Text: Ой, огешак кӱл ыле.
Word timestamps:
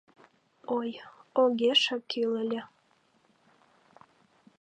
Ой, 0.77 0.89
огешак 1.41 2.01
кӱл 2.11 2.31
ыле. 2.43 2.61